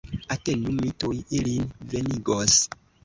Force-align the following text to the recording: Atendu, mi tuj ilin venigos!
Atendu, 0.35 0.71
mi 0.77 0.89
tuj 1.03 1.19
ilin 1.41 1.69
venigos! 1.93 2.57